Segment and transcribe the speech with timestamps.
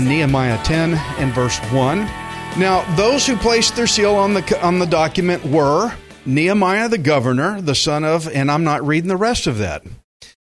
[0.00, 1.98] in Nehemiah 10 and verse 1.
[2.58, 5.92] Now, those who placed their seal on the on the document were
[6.34, 9.82] Nehemiah the governor, the son of, and I'm not reading the rest of that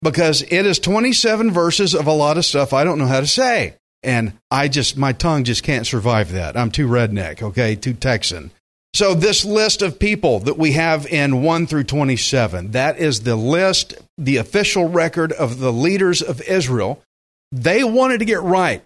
[0.02, 3.28] because it is 27 verses of a lot of stuff I don't know how to
[3.28, 3.76] say.
[4.04, 6.58] And I just, my tongue just can't survive that.
[6.58, 8.52] I'm too redneck, okay, too Texan.
[8.94, 13.36] So, this list of people that we have in 1 through 27, that is the
[13.36, 17.02] list, the official record of the leaders of Israel.
[17.52, 18.84] They wanted to get right.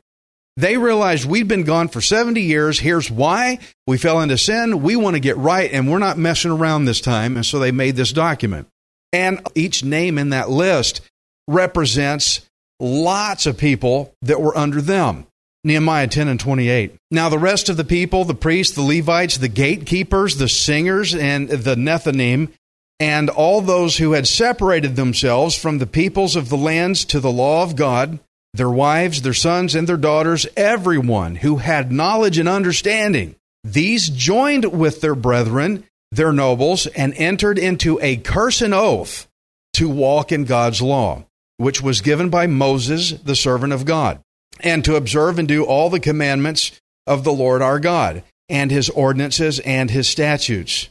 [0.57, 2.79] They realized we'd been gone for 70 years.
[2.79, 4.81] Here's why we fell into sin.
[4.81, 7.35] We want to get right, and we're not messing around this time.
[7.35, 8.67] And so they made this document.
[9.13, 11.01] And each name in that list
[11.47, 12.41] represents
[12.79, 15.27] lots of people that were under them.
[15.63, 16.95] Nehemiah 10 and 28.
[17.11, 21.49] Now, the rest of the people, the priests, the Levites, the gatekeepers, the singers, and
[21.49, 22.51] the Nethinim,
[22.99, 27.31] and all those who had separated themselves from the peoples of the lands to the
[27.31, 28.19] law of God,
[28.57, 33.35] their wives, their sons, and their daughters, everyone who had knowledge and understanding.
[33.63, 39.27] These joined with their brethren, their nobles, and entered into a curse and oath
[39.73, 41.25] to walk in God's law,
[41.57, 44.19] which was given by Moses, the servant of God,
[44.59, 46.71] and to observe and do all the commandments
[47.05, 50.89] of the Lord our God, and his ordinances and his statutes.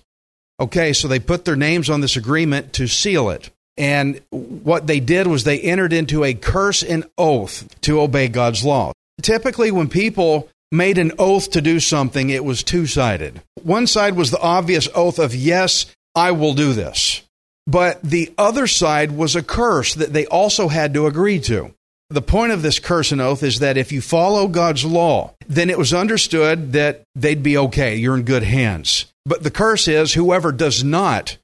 [0.60, 3.50] Okay, so they put their names on this agreement to seal it.
[3.78, 8.64] And what they did was they entered into a curse and oath to obey God's
[8.64, 8.92] law.
[9.22, 13.41] Typically, when people made an oath to do something, it was two sided.
[13.62, 17.22] One side was the obvious oath of, yes, I will do this.
[17.66, 21.75] But the other side was a curse that they also had to agree to.
[22.09, 25.69] The point of this curse and oath is that if you follow God's law, then
[25.70, 27.97] it was understood that they'd be okay.
[27.97, 29.06] You're in good hands.
[29.25, 31.36] But the curse is whoever does not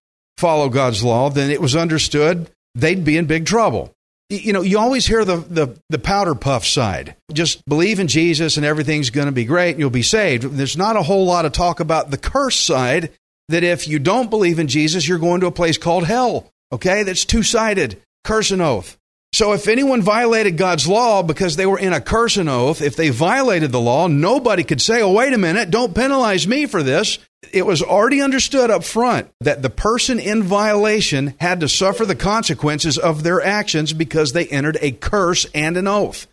[0.42, 3.94] follow God's law, then it was understood they'd be in big trouble.
[4.28, 7.14] You know, you always hear the, the, the powder puff side.
[7.32, 10.42] Just believe in Jesus and everything's going to be great and you'll be saved.
[10.42, 13.12] There's not a whole lot of talk about the curse side
[13.50, 16.50] that if you don't believe in Jesus, you're going to a place called hell.
[16.72, 17.04] Okay?
[17.04, 18.00] That's two sided.
[18.24, 18.98] Curse and oath.
[19.32, 22.97] So if anyone violated God's law because they were in a curse and oath, if
[22.97, 26.82] they violated the law, nobody could say, oh, wait a minute, don't penalize me for
[26.82, 27.19] this.
[27.50, 32.15] It was already understood up front that the person in violation had to suffer the
[32.15, 36.26] consequences of their actions because they entered a curse and an oath.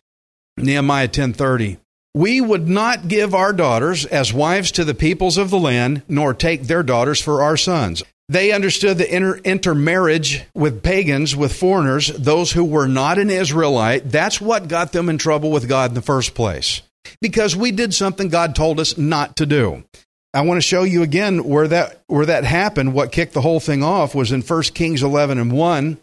[0.57, 1.77] Nehemiah 10:30
[2.13, 6.33] We would not give our daughters as wives to the peoples of the land nor
[6.33, 8.03] take their daughters for our sons.
[8.29, 14.11] They understood the inter- intermarriage with pagans, with foreigners, those who were not an Israelite.
[14.11, 16.83] That's what got them in trouble with God in the first place.
[17.21, 19.83] Because we did something God told us not to do.
[20.31, 22.93] I want to show you again where that where that happened.
[22.93, 25.91] What kicked the whole thing off was in 1 Kings 11 and 1.
[25.93, 25.97] It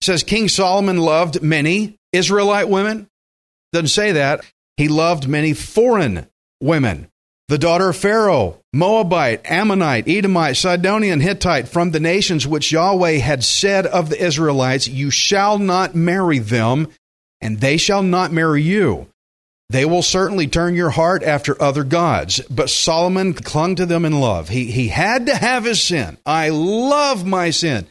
[0.00, 3.08] says King Solomon loved many Israelite women.
[3.72, 4.44] Doesn't say that.
[4.76, 6.28] He loved many foreign
[6.60, 7.08] women
[7.52, 13.44] the daughter of Pharaoh, Moabite, Ammonite, Edomite, Sidonian, Hittite, from the nations which Yahweh had
[13.44, 16.88] said of the Israelites, You shall not marry them,
[17.42, 19.06] and they shall not marry you.
[19.68, 22.40] They will certainly turn your heart after other gods.
[22.48, 24.48] But Solomon clung to them in love.
[24.48, 26.16] He, he had to have his sin.
[26.24, 27.86] I love my sin.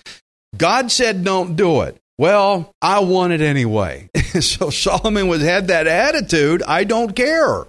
[0.57, 1.97] God said, Don't do it.
[2.18, 4.09] Well, I want it anyway.
[4.39, 6.63] so Solomon was had that attitude.
[6.63, 7.68] I don't care.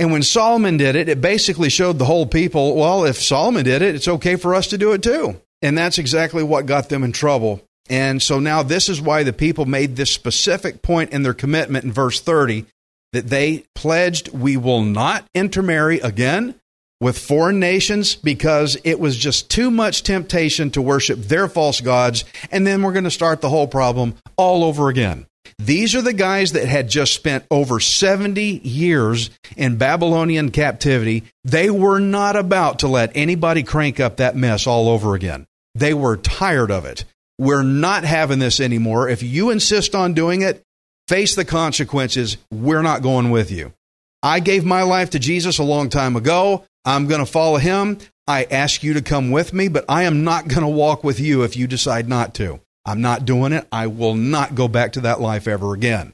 [0.00, 3.82] And when Solomon did it, it basically showed the whole people, well, if Solomon did
[3.82, 5.38] it, it's okay for us to do it too.
[5.60, 7.60] And that's exactly what got them in trouble.
[7.90, 11.84] And so now this is why the people made this specific point in their commitment
[11.84, 12.64] in verse 30
[13.12, 16.54] that they pledged we will not intermarry again
[16.98, 22.24] with foreign nations because it was just too much temptation to worship their false gods.
[22.50, 25.26] And then we're going to start the whole problem all over again.
[25.58, 31.24] These are the guys that had just spent over 70 years in Babylonian captivity.
[31.44, 35.46] They were not about to let anybody crank up that mess all over again.
[35.74, 37.04] They were tired of it.
[37.38, 39.08] We're not having this anymore.
[39.08, 40.62] If you insist on doing it,
[41.08, 42.36] face the consequences.
[42.50, 43.72] We're not going with you.
[44.22, 46.64] I gave my life to Jesus a long time ago.
[46.84, 47.98] I'm going to follow him.
[48.26, 51.18] I ask you to come with me, but I am not going to walk with
[51.18, 52.60] you if you decide not to.
[52.84, 53.66] I'm not doing it.
[53.70, 56.12] I will not go back to that life ever again.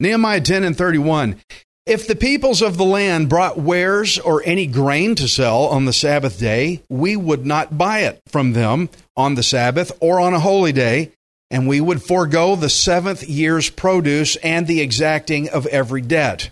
[0.00, 1.40] Nehemiah 10 and 31.
[1.84, 5.92] If the peoples of the land brought wares or any grain to sell on the
[5.92, 10.38] Sabbath day, we would not buy it from them on the Sabbath or on a
[10.38, 11.10] holy day,
[11.50, 16.50] and we would forego the seventh year's produce and the exacting of every debt.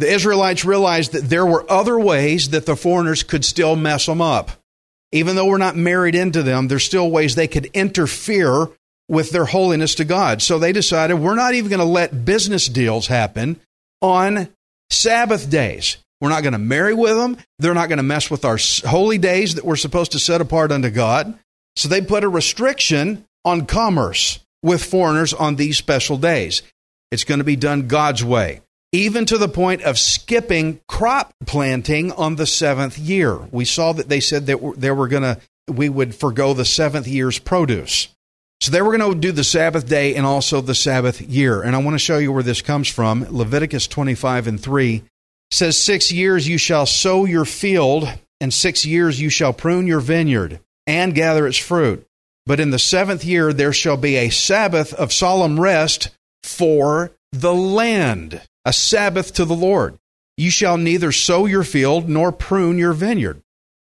[0.00, 4.20] The Israelites realized that there were other ways that the foreigners could still mess them
[4.20, 4.50] up.
[5.14, 8.68] Even though we're not married into them, there's still ways they could interfere
[9.08, 10.42] with their holiness to God.
[10.42, 13.60] So they decided we're not even going to let business deals happen
[14.02, 14.48] on
[14.90, 15.98] Sabbath days.
[16.20, 17.36] We're not going to marry with them.
[17.60, 20.72] They're not going to mess with our holy days that we're supposed to set apart
[20.72, 21.38] unto God.
[21.76, 26.62] So they put a restriction on commerce with foreigners on these special days.
[27.12, 28.62] It's going to be done God's way,
[28.94, 33.36] even to the point of skipping crop planting on the seventh year.
[33.50, 37.08] We saw that they said that they were going to, we would forego the seventh
[37.08, 38.06] year's produce.
[38.60, 41.60] So they were going to do the Sabbath day and also the Sabbath year.
[41.60, 43.26] And I want to show you where this comes from.
[43.30, 45.02] Leviticus 25 and 3
[45.50, 48.08] says, Six years you shall sow your field,
[48.40, 52.06] and six years you shall prune your vineyard and gather its fruit.
[52.46, 56.10] But in the seventh year there shall be a Sabbath of solemn rest
[56.44, 59.98] for the land, a Sabbath to the Lord.
[60.36, 63.40] You shall neither sow your field nor prune your vineyard.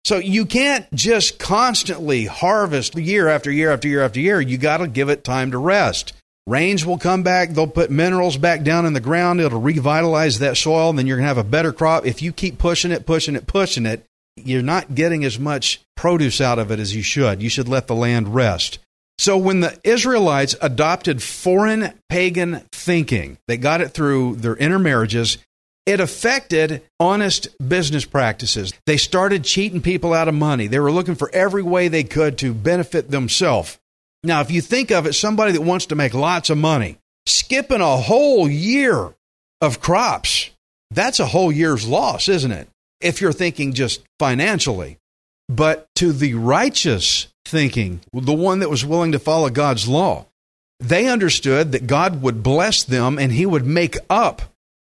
[0.05, 4.41] So you can't just constantly harvest year after year after year after year.
[4.41, 6.13] You got to give it time to rest.
[6.47, 7.51] Rains will come back.
[7.51, 9.41] They'll put minerals back down in the ground.
[9.41, 12.07] It'll revitalize that soil, and then you're going to have a better crop.
[12.07, 14.05] If you keep pushing it, pushing it, pushing it,
[14.37, 17.43] you're not getting as much produce out of it as you should.
[17.43, 18.79] You should let the land rest.
[19.19, 25.39] So when the Israelites adopted foreign pagan thinking, they got it through their intermarriages
[25.87, 28.75] it affected honest business practices.
[28.87, 30.67] They started cheating people out of money.
[30.67, 33.79] They were looking for every way they could to benefit themselves.
[34.25, 37.81] Now, if you think of it, somebody that wants to make lots of money, skipping
[37.81, 39.15] a whole year
[39.61, 40.51] of crops,
[40.91, 42.69] that's a whole year's loss, isn't it?
[43.01, 44.99] If you're thinking just financially.
[45.49, 50.27] But to the righteous thinking, the one that was willing to follow God's law,
[50.81, 54.43] they understood that God would bless them and he would make up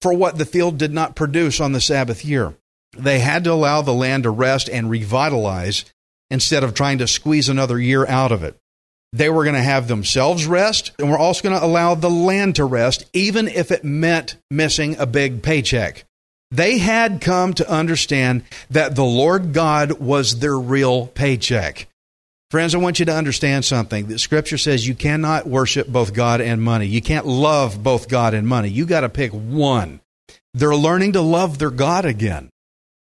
[0.01, 2.55] for what the field did not produce on the Sabbath year.
[2.97, 5.85] They had to allow the land to rest and revitalize
[6.29, 8.55] instead of trying to squeeze another year out of it.
[9.13, 12.55] They were going to have themselves rest, and we're also going to allow the land
[12.55, 16.05] to rest, even if it meant missing a big paycheck.
[16.50, 21.88] They had come to understand that the Lord God was their real paycheck.
[22.53, 24.05] Friends, I want you to understand something.
[24.05, 26.85] The scripture says you cannot worship both God and money.
[26.85, 28.69] You can't love both God and money.
[28.69, 30.01] You got to pick one.
[30.53, 32.51] They're learning to love their God again.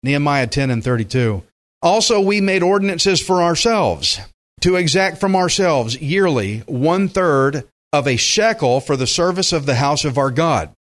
[0.02, 1.44] Nehemiah 10 and 32.
[1.81, 4.19] Also, we made ordinances for ourselves
[4.62, 9.76] to exact from ourselves yearly one third of a shekel for the service of the
[9.76, 10.72] house of our God,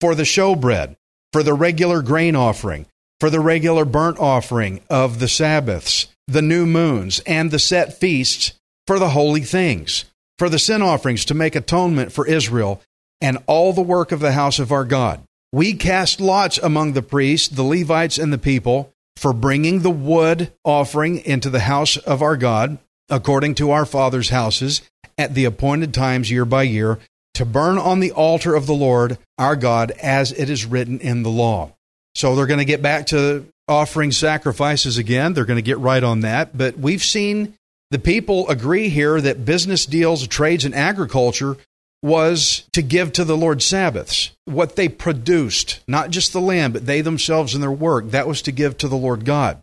[0.00, 0.96] for the showbread,
[1.34, 2.86] for the regular grain offering,
[3.20, 8.54] for the regular burnt offering of the Sabbaths the new moons, and the set feasts
[8.86, 10.04] for the holy things,
[10.38, 12.82] for the sin offerings to make atonement for Israel,
[13.20, 15.20] and all the work of the house of our God.
[15.52, 20.52] We cast lots among the priests, the Levites, and the people for bringing the wood
[20.64, 22.78] offering into the house of our God,
[23.08, 24.82] according to our fathers' houses,
[25.16, 26.98] at the appointed times year by year,
[27.34, 31.22] to burn on the altar of the Lord our God, as it is written in
[31.22, 31.72] the law.
[32.14, 35.32] So they're going to get back to offering sacrifices again.
[35.32, 36.56] They're going to get right on that.
[36.56, 37.54] But we've seen
[37.90, 41.56] the people agree here that business deals, trades, and agriculture
[42.02, 44.30] was to give to the Lord Sabbaths.
[44.44, 48.42] What they produced, not just the land, but they themselves and their work, that was
[48.42, 49.60] to give to the Lord God.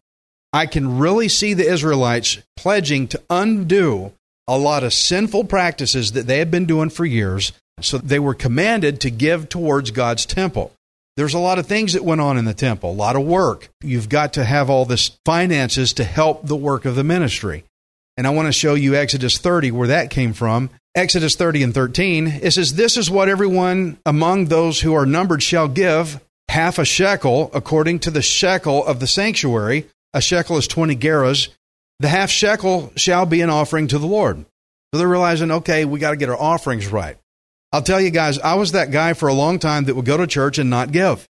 [0.52, 4.12] I can really see the Israelites pledging to undo
[4.48, 7.54] a lot of sinful practices that they had been doing for years.
[7.80, 10.74] So they were commanded to give towards God's temple.
[11.22, 13.70] There's a lot of things that went on in the temple, a lot of work.
[13.84, 17.64] You've got to have all this finances to help the work of the ministry.
[18.18, 20.72] And I want to show you Exodus 30, where that came from.
[20.96, 25.44] Exodus 30 and 13, it says, This is what everyone among those who are numbered
[25.44, 29.86] shall give half a shekel according to the shekel of the sanctuary.
[30.16, 31.50] A shekel is 20 gerahs.
[32.00, 34.44] The half shekel shall be an offering to the Lord.
[34.92, 37.18] So they're realizing, okay, we got to get our offerings right.
[37.72, 40.18] I'll tell you guys, I was that guy for a long time that would go
[40.18, 41.28] to church and not give.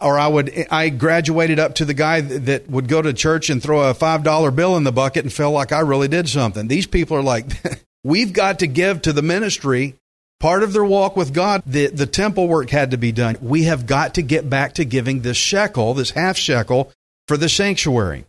[0.00, 3.62] Or I would, I graduated up to the guy that would go to church and
[3.62, 6.68] throw a $5 bill in the bucket and feel like I really did something.
[6.68, 7.46] These people are like,
[8.04, 9.96] We've got to give to the ministry
[10.40, 11.62] part of their walk with God.
[11.66, 13.36] The, the temple work had to be done.
[13.40, 16.92] We have got to get back to giving this shekel, this half shekel,
[17.26, 18.24] for the sanctuary.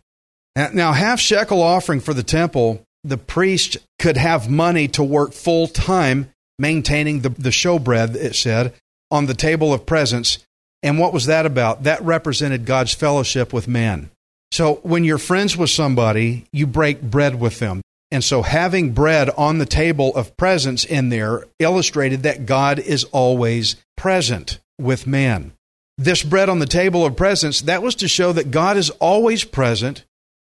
[0.56, 5.68] Now, half shekel offering for the temple, the priest could have money to work full
[5.68, 8.74] time maintaining the, the showbread, it said,
[9.10, 10.38] on the table of presence.
[10.82, 11.82] And what was that about?
[11.82, 14.10] That represented God's fellowship with man.
[14.52, 17.80] So when you're friends with somebody, you break bread with them.
[18.10, 23.04] And so having bread on the table of presence in there illustrated that God is
[23.04, 25.52] always present with man.
[25.96, 29.44] This bread on the table of presence, that was to show that God is always
[29.44, 30.04] present,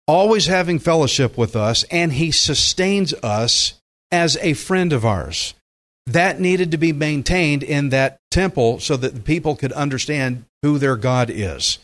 [0.07, 3.79] always having fellowship with us, and he sustains us
[4.11, 5.53] as a friend of ours
[6.07, 10.77] that needed to be maintained in that temple so that the people could understand who
[10.77, 11.79] their God is.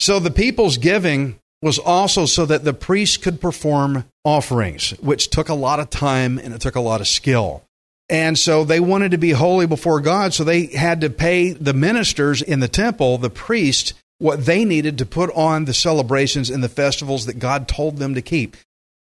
[0.00, 5.48] So the people's giving was also so that the priests could perform offerings, which took
[5.48, 7.62] a lot of time and it took a lot of skill.
[8.08, 11.74] And so they wanted to be holy before God, so they had to pay the
[11.74, 16.62] ministers in the temple, the priest, what they needed to put on the celebrations and
[16.62, 18.56] the festivals that God told them to keep.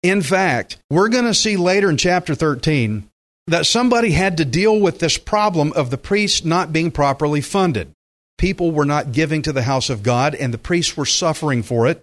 [0.02, 3.09] In fact, we're going to see later in chapter 13
[3.46, 7.92] that somebody had to deal with this problem of the priests not being properly funded.
[8.38, 11.87] People were not giving to the house of God, and the priests were suffering for
[11.87, 12.02] it.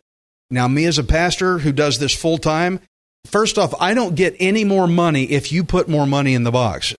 [0.52, 2.80] Now, me as a pastor who does this full time,
[3.26, 6.52] first off, I don't get any more money if you put more money in the
[6.52, 6.96] box.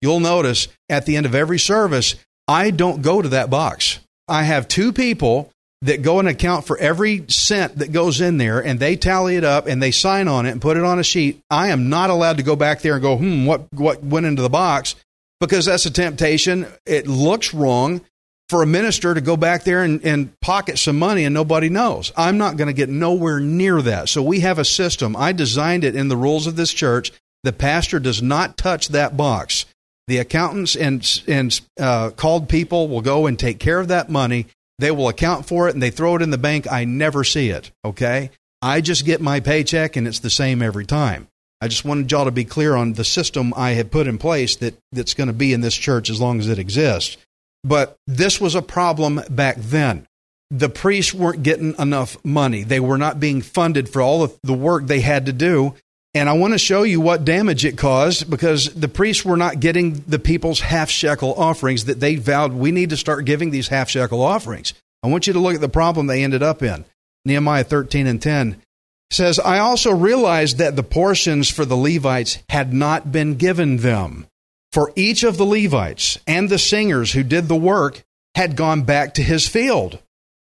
[0.00, 2.14] You'll notice at the end of every service,
[2.46, 4.00] I don't go to that box.
[4.28, 5.50] I have two people
[5.84, 9.44] that go and account for every cent that goes in there and they tally it
[9.44, 12.08] up and they sign on it and put it on a sheet, I am not
[12.08, 14.96] allowed to go back there and go, hmm, what, what went into the box?
[15.40, 16.66] Because that's a temptation.
[16.86, 18.00] It looks wrong
[18.48, 22.12] for a minister to go back there and, and pocket some money and nobody knows.
[22.16, 24.08] I'm not going to get nowhere near that.
[24.08, 25.14] So we have a system.
[25.14, 27.12] I designed it in the rules of this church.
[27.42, 29.66] The pastor does not touch that box.
[30.08, 34.46] The accountants and, and uh, called people will go and take care of that money
[34.78, 36.70] they will account for it and they throw it in the bank.
[36.70, 37.70] I never see it.
[37.84, 38.30] Okay.
[38.60, 41.28] I just get my paycheck and it's the same every time.
[41.60, 44.56] I just wanted y'all to be clear on the system I had put in place
[44.56, 47.16] that, that's going to be in this church as long as it exists.
[47.62, 50.06] But this was a problem back then.
[50.50, 52.62] The priests weren't getting enough money.
[52.62, 55.74] They were not being funded for all of the work they had to do.
[56.14, 59.58] And I want to show you what damage it caused because the priests were not
[59.58, 63.68] getting the people's half shekel offerings that they vowed we need to start giving these
[63.68, 64.74] half shekel offerings.
[65.02, 66.84] I want you to look at the problem they ended up in.
[67.24, 68.62] Nehemiah 13 and 10
[69.10, 74.26] says, I also realized that the portions for the Levites had not been given them.
[74.72, 78.02] For each of the Levites and the singers who did the work
[78.34, 79.98] had gone back to his field.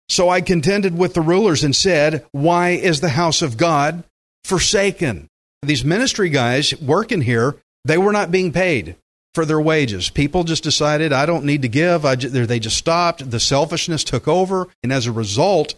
[0.08, 4.04] So I contended with the rulers and said, Why is the house of God
[4.44, 5.29] forsaken?
[5.62, 8.96] These ministry guys working here, they were not being paid
[9.34, 10.10] for their wages.
[10.10, 12.04] People just decided, I don't need to give.
[12.18, 13.30] Just, they just stopped.
[13.30, 14.68] The selfishness took over.
[14.84, 15.76] And as a result,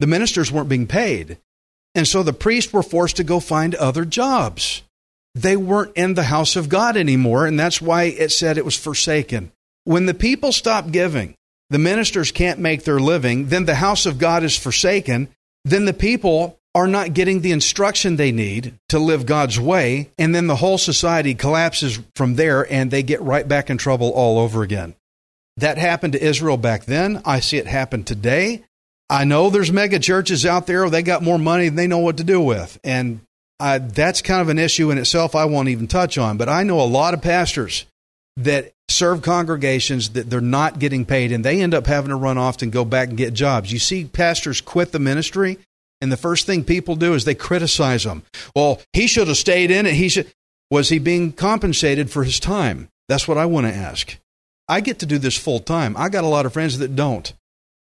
[0.00, 1.38] the ministers weren't being paid.
[1.94, 4.82] And so the priests were forced to go find other jobs.
[5.34, 7.46] They weren't in the house of God anymore.
[7.46, 9.52] And that's why it said it was forsaken.
[9.84, 11.34] When the people stop giving,
[11.70, 15.28] the ministers can't make their living, then the house of God is forsaken.
[15.64, 20.34] Then the people are not getting the instruction they need to live God's way, and
[20.34, 24.38] then the whole society collapses from there and they get right back in trouble all
[24.38, 24.94] over again.
[25.56, 27.22] That happened to Israel back then.
[27.24, 28.62] I see it happen today.
[29.08, 32.18] I know there's mega churches out there, they got more money than they know what
[32.18, 32.78] to do with.
[32.84, 33.20] And
[33.58, 36.36] I, that's kind of an issue in itself I won't even touch on.
[36.36, 37.86] But I know a lot of pastors
[38.36, 42.36] that serve congregations that they're not getting paid and they end up having to run
[42.36, 43.72] off and go back and get jobs.
[43.72, 45.58] You see pastors quit the ministry
[46.00, 48.22] and the first thing people do is they criticize him.
[48.54, 49.94] Well, he should have stayed in it.
[49.94, 50.30] He should.
[50.70, 52.88] Was he being compensated for his time?
[53.08, 54.18] That's what I want to ask.
[54.68, 55.96] I get to do this full time.
[55.96, 57.32] I got a lot of friends that don't.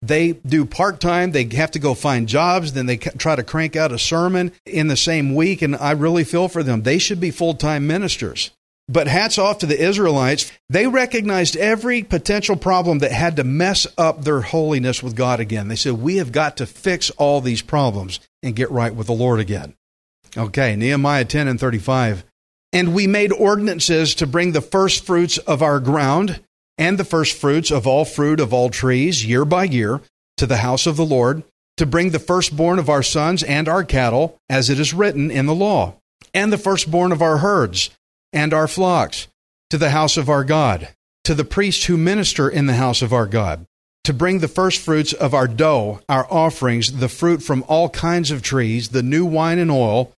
[0.00, 1.32] They do part time.
[1.32, 2.72] They have to go find jobs.
[2.72, 5.60] Then they try to crank out a sermon in the same week.
[5.60, 6.82] And I really feel for them.
[6.82, 8.52] They should be full time ministers.
[8.88, 10.50] But hats off to the Israelites.
[10.70, 15.68] They recognized every potential problem that had to mess up their holiness with God again.
[15.68, 19.12] They said, We have got to fix all these problems and get right with the
[19.12, 19.74] Lord again.
[20.36, 22.24] Okay, Nehemiah 10 and 35.
[22.72, 26.40] And we made ordinances to bring the first fruits of our ground
[26.78, 30.00] and the first fruits of all fruit of all trees year by year
[30.36, 31.42] to the house of the Lord,
[31.76, 35.46] to bring the firstborn of our sons and our cattle, as it is written in
[35.46, 35.94] the law,
[36.32, 37.90] and the firstborn of our herds
[38.32, 39.28] and our flocks
[39.70, 40.88] to the house of our God,
[41.24, 43.66] to the priests who minister in the house of our God,
[44.04, 48.42] to bring the firstfruits of our dough, our offerings, the fruit from all kinds of
[48.42, 50.12] trees, the new wine and oil,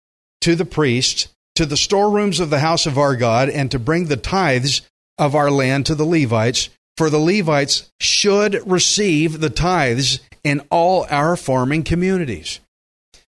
[0.43, 4.05] to the priests, to the storerooms of the house of our God and to bring
[4.05, 4.83] the tithes
[5.17, 11.07] of our land to the Levites, for the Levites should receive the tithes in all
[11.11, 12.61] our farming communities.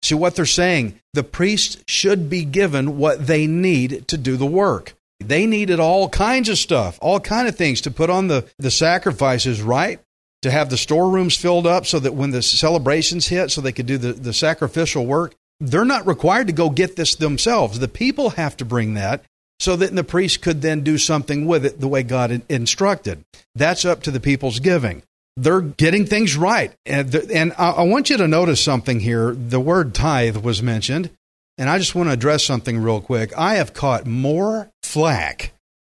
[0.05, 1.01] See what they're saying?
[1.15, 4.93] The priests should be given what they need to do the work.
[5.19, 8.71] They needed all kinds of stuff, all kind of things to put on the, the
[8.71, 10.01] sacrifices, right?
[10.43, 13.87] To have the storerooms filled up so that when the celebrations hit, so they could
[13.87, 15.35] do the, the sacrificial work.
[15.59, 17.79] They're not required to go get this themselves.
[17.79, 19.25] The people have to bring that
[19.59, 23.25] so that the priest could then do something with it the way God instructed.
[23.55, 25.03] That's up to the people's giving.
[25.37, 26.73] They're getting things right.
[26.87, 29.35] And, and I want you to notice something here.
[29.35, 31.11] The word tithe was mentioned,
[31.59, 33.37] and I just want to address something real quick.
[33.37, 35.53] I have caught more flack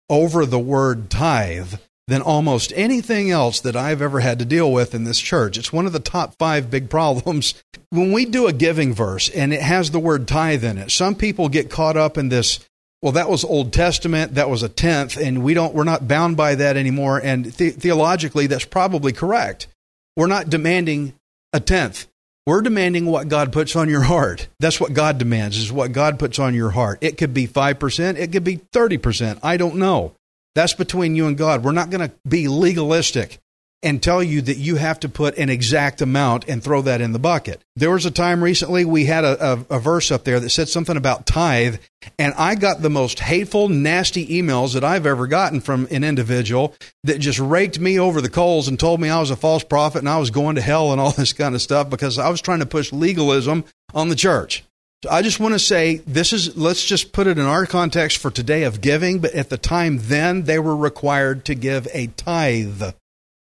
[0.09, 1.75] over the word tithe
[2.07, 5.57] than almost anything else that I've ever had to deal with in this church.
[5.57, 7.53] It's one of the top five big problems.
[7.89, 11.15] When we do a giving verse and it has the word tithe in it, some
[11.15, 12.59] people get caught up in this.
[13.01, 14.35] Well, that was Old Testament.
[14.35, 15.73] That was a tenth, and we don't.
[15.73, 17.19] We're not bound by that anymore.
[17.23, 19.67] And the- theologically, that's probably correct.
[20.15, 21.13] We're not demanding
[21.51, 22.07] a tenth.
[22.45, 24.47] We're demanding what God puts on your heart.
[24.59, 26.99] That's what God demands, is what God puts on your heart.
[27.01, 29.39] It could be 5%, it could be 30%.
[29.43, 30.13] I don't know.
[30.55, 31.63] That's between you and God.
[31.63, 33.39] We're not going to be legalistic
[33.83, 37.13] and tell you that you have to put an exact amount and throw that in
[37.13, 37.61] the bucket.
[37.75, 40.69] There was a time recently we had a, a, a, verse up there that said
[40.69, 41.77] something about tithe,
[42.19, 46.75] and I got the most hateful, nasty emails that I've ever gotten from an individual
[47.03, 49.99] that just raked me over the coals and told me I was a false prophet
[49.99, 52.41] and I was going to hell and all this kind of stuff because I was
[52.41, 54.63] trying to push legalism on the church.
[55.03, 58.19] So I just want to say this is let's just put it in our context
[58.19, 62.07] for today of giving, but at the time then they were required to give a
[62.07, 62.83] tithe,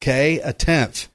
[0.02, 1.08] okay, a tenth.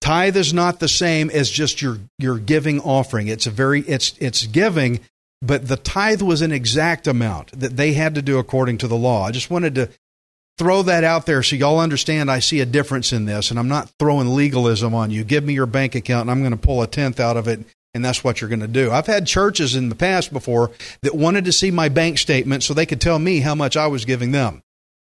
[0.00, 3.28] Tithe is not the same as just your your giving offering.
[3.28, 5.00] It's a very it's it's giving,
[5.40, 8.96] but the tithe was an exact amount that they had to do according to the
[8.96, 9.24] law.
[9.24, 9.88] I just wanted to
[10.58, 13.68] throw that out there so y'all understand I see a difference in this and I'm
[13.68, 15.24] not throwing legalism on you.
[15.24, 17.60] Give me your bank account and I'm going to pull a tenth out of it
[17.94, 18.90] and that's what you're going to do.
[18.90, 22.74] I've had churches in the past before that wanted to see my bank statement so
[22.74, 24.62] they could tell me how much I was giving them.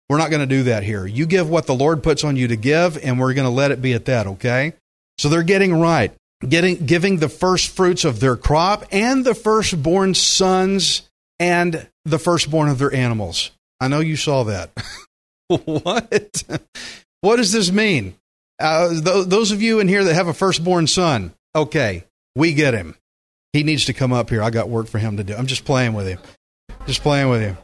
[0.10, 1.06] We're not going to do that here.
[1.06, 3.72] You give what the Lord puts on you to give, and we're going to let
[3.72, 4.74] it be at that, okay?
[5.18, 6.14] So they're getting right.
[6.48, 11.02] Getting, giving the first fruits of their crop and the firstborn sons
[11.40, 13.52] and the firstborn of their animals.
[13.80, 14.72] I know you saw that.
[15.48, 16.44] what?
[17.22, 18.16] what does this mean?
[18.60, 22.74] Uh, th- those of you in here that have a firstborn son, okay, we get
[22.74, 22.96] him.
[23.54, 24.44] He needs to come up here.
[24.44, 25.36] I got work for him to do.
[25.36, 26.20] I'm just playing with him.
[26.86, 27.58] Just playing with him.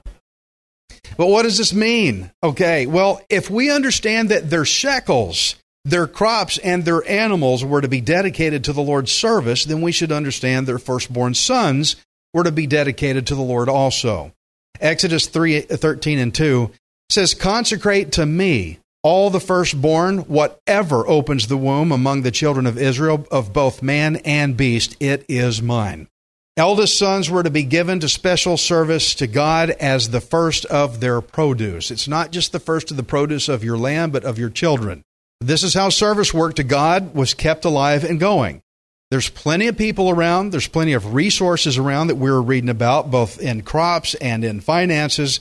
[1.18, 2.32] But what does this mean?
[2.42, 7.88] Okay, well, if we understand that their shekels, their crops, and their animals were to
[7.88, 11.96] be dedicated to the Lord's service, then we should understand their firstborn sons
[12.34, 14.34] were to be dedicated to the Lord also.
[14.80, 16.72] Exodus 3 13 and 2
[17.10, 22.78] says, Consecrate to me all the firstborn, whatever opens the womb among the children of
[22.78, 26.08] Israel, of both man and beast, it is mine.
[26.56, 31.00] Eldest sons were to be given to special service to God as the first of
[31.00, 31.89] their produce.
[31.89, 35.02] It's not just the first of the produce of your land, but of your children.
[35.42, 38.62] This is how service work to God was kept alive and going.
[39.10, 43.42] There's plenty of people around, there's plenty of resources around that we're reading about, both
[43.42, 45.39] in crops and in finances,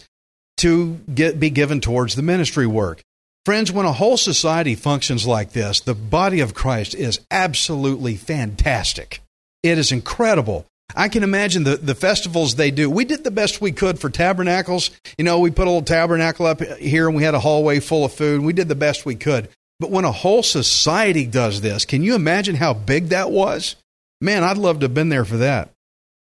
[0.59, 3.03] to get, be given towards the ministry work.
[3.45, 9.21] Friends, when a whole society functions like this, the body of Christ is absolutely fantastic.
[9.63, 10.65] It is incredible.
[10.95, 12.91] I can imagine the, the festivals they do.
[12.91, 14.91] We did the best we could for tabernacles.
[15.17, 18.05] You know, we put a little tabernacle up here and we had a hallway full
[18.05, 18.43] of food.
[18.43, 19.49] We did the best we could.
[19.81, 23.77] But when a whole society does this, can you imagine how big that was?
[24.21, 25.71] Man, I'd love to have been there for that.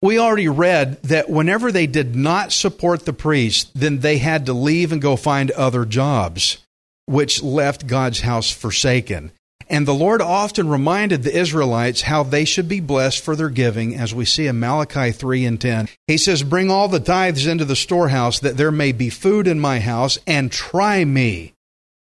[0.01, 4.53] We already read that whenever they did not support the priest, then they had to
[4.53, 6.57] leave and go find other jobs
[7.05, 9.31] which left God's house forsaken.
[9.67, 13.95] And the Lord often reminded the Israelites how they should be blessed for their giving,
[13.95, 15.89] as we see in Malachi 3 and 10.
[16.07, 19.59] He says, Bring all the tithes into the storehouse, that there may be food in
[19.59, 21.53] my house, and try me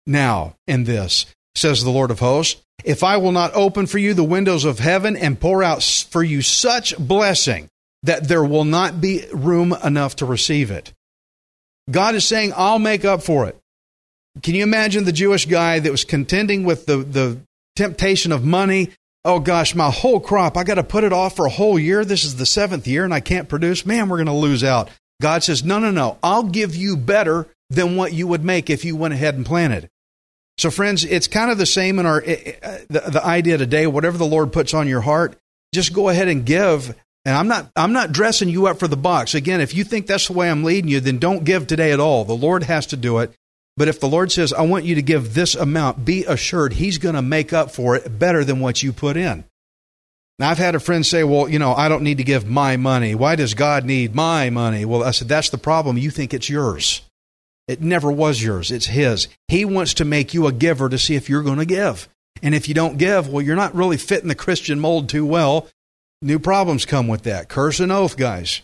[0.05, 1.25] now in this,
[1.55, 2.61] says the Lord of hosts.
[2.83, 6.23] If I will not open for you the windows of heaven and pour out for
[6.23, 7.69] you such blessing
[8.03, 10.93] that there will not be room enough to receive it.
[11.89, 13.57] God is saying, I'll make up for it.
[14.43, 17.39] Can you imagine the Jewish guy that was contending with the, the
[17.75, 18.91] temptation of money?
[19.23, 22.05] Oh gosh, my whole crop, I got to put it off for a whole year.
[22.05, 23.85] This is the seventh year and I can't produce.
[23.85, 24.89] Man, we're going to lose out.
[25.21, 26.17] God says, no, no, no.
[26.21, 29.89] I'll give you better than what you would make if you went ahead and planted.
[30.57, 33.87] So, friends, it's kind of the same in our eh, eh, the, the idea today.
[33.87, 35.37] Whatever the Lord puts on your heart,
[35.73, 38.95] just go ahead and give And I'm not I'm not dressing you up for the
[38.95, 39.33] box.
[39.33, 41.99] Again, if you think that's the way I'm leading you, then don't give today at
[41.99, 42.23] all.
[42.23, 43.33] The Lord has to do it.
[43.77, 46.97] But if the Lord says, I want you to give this amount, be assured He's
[46.97, 49.43] going to make up for it better than what you put in.
[50.39, 52.77] Now, I've had a friend say, Well, you know, I don't need to give my
[52.77, 53.15] money.
[53.15, 54.85] Why does God need my money?
[54.85, 55.97] Well, I said, That's the problem.
[55.97, 57.01] You think it's yours.
[57.67, 59.27] It never was yours, it's His.
[59.47, 62.07] He wants to make you a giver to see if you're going to give.
[62.43, 65.67] And if you don't give, well, you're not really fitting the Christian mold too well.
[66.21, 67.49] New problems come with that.
[67.49, 68.61] Curse and oath, guys.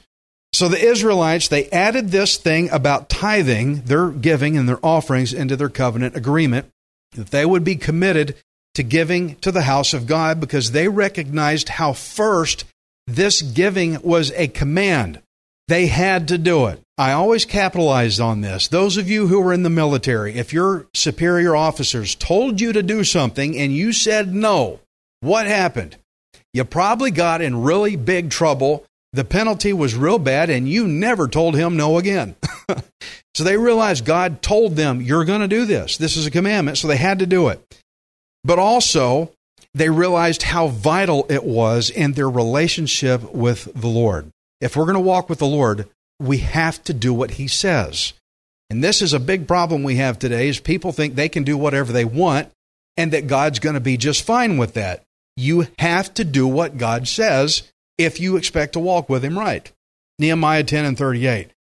[0.54, 5.56] So the Israelites, they added this thing about tithing, their giving and their offerings into
[5.56, 6.68] their covenant agreement,
[7.14, 8.36] that they would be committed
[8.76, 12.66] to giving to the house of God because they recognized how first
[13.08, 15.22] this giving was a command.
[15.68, 16.82] They had to do it.
[16.98, 18.68] I always capitalized on this.
[18.68, 22.84] Those of you who are in the military, if your superior officers told you to
[22.84, 24.80] do something and you said no,
[25.22, 25.96] what happened?
[26.54, 28.86] You probably got in really big trouble.
[29.14, 32.36] The penalty was real bad, and you never told him no again.
[33.36, 35.98] so they realized God told them, You're going to do this.
[35.98, 36.78] This is a commandment.
[36.78, 37.62] So they had to do it.
[38.44, 39.32] But also,
[39.74, 44.30] they realized how vital it was in their relationship with the Lord.
[44.60, 48.14] If we're going to walk with the Lord, we have to do what he says.
[48.70, 51.58] And this is a big problem we have today is people think they can do
[51.58, 52.50] whatever they want
[52.96, 55.04] and that God's going to be just fine with that.
[55.36, 59.72] You have to do what God says if you expect to walk with him right.
[60.20, 61.52] Nehemiah 10 and 38.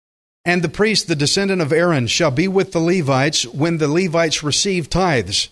[0.45, 4.43] And the priest, the descendant of Aaron, shall be with the Levites when the Levites
[4.43, 5.51] receive tithes.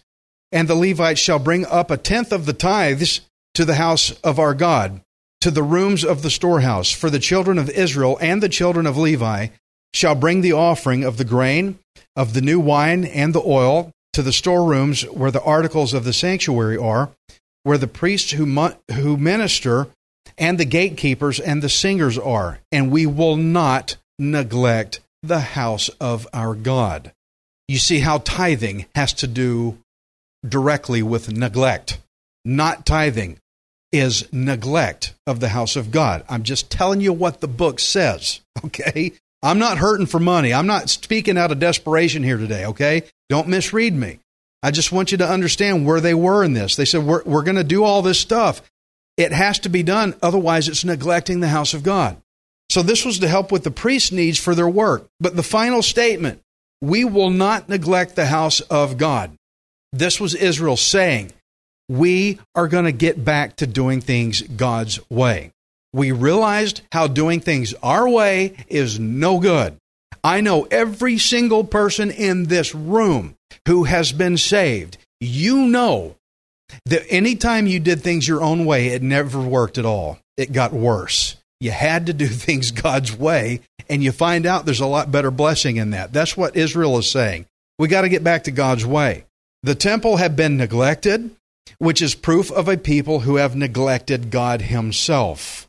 [0.50, 3.20] And the Levites shall bring up a tenth of the tithes
[3.54, 5.02] to the house of our God,
[5.42, 6.90] to the rooms of the storehouse.
[6.90, 9.48] For the children of Israel and the children of Levi
[9.92, 11.78] shall bring the offering of the grain,
[12.16, 16.12] of the new wine, and the oil to the storerooms where the articles of the
[16.12, 17.10] sanctuary are,
[17.62, 19.88] where the priests who, who minister
[20.36, 26.26] and the gatekeepers and the singers are, and we will not neglect the house of
[26.32, 27.12] our God.
[27.66, 29.78] You see how tithing has to do
[30.46, 31.98] directly with neglect.
[32.44, 33.38] Not tithing
[33.92, 36.24] is neglect of the house of God.
[36.28, 39.12] I'm just telling you what the book says, okay?
[39.42, 40.52] I'm not hurting for money.
[40.52, 43.04] I'm not speaking out of desperation here today, okay?
[43.28, 44.18] Don't misread me.
[44.62, 46.74] I just want you to understand where they were in this.
[46.74, 48.62] They said, We're, we're going to do all this stuff.
[49.18, 52.16] It has to be done, otherwise, it's neglecting the house of God.
[52.70, 55.06] So, this was to help with the priest's needs for their work.
[55.20, 56.40] But the final statement
[56.80, 59.32] we will not neglect the house of God.
[59.92, 61.32] This was Israel saying,
[61.88, 65.50] We are going to get back to doing things God's way.
[65.92, 69.76] We realized how doing things our way is no good.
[70.22, 73.34] I know every single person in this room
[73.66, 74.98] who has been saved.
[75.20, 76.16] You know
[76.86, 80.18] that anytime you did things your own way, it never worked at all.
[80.36, 81.36] It got worse.
[81.60, 85.30] You had to do things God's way, and you find out there's a lot better
[85.30, 86.12] blessing in that.
[86.12, 87.46] That's what Israel is saying.
[87.78, 89.24] We got to get back to God's way.
[89.62, 91.30] The temple had been neglected,
[91.78, 95.68] which is proof of a people who have neglected God Himself.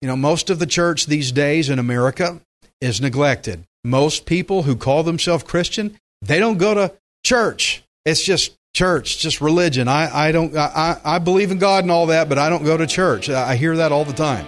[0.00, 2.40] You know, most of the church these days in America
[2.80, 3.64] is neglected.
[3.82, 6.94] Most people who call themselves Christian, they don't go to
[7.24, 7.82] church.
[8.04, 9.88] It's just church, just religion.
[9.88, 12.76] I, I don't I, I believe in God and all that, but I don't go
[12.76, 13.30] to church.
[13.30, 14.46] I hear that all the time.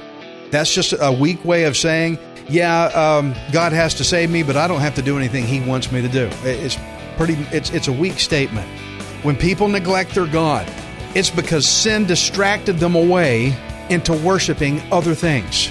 [0.51, 4.57] That's just a weak way of saying, yeah, um, God has to save me, but
[4.57, 6.29] I don't have to do anything He wants me to do.
[6.43, 6.77] It's
[7.17, 7.35] pretty.
[7.53, 8.69] It's it's a weak statement.
[9.23, 10.71] When people neglect their God,
[11.15, 13.57] it's because sin distracted them away
[13.89, 15.71] into worshiping other things.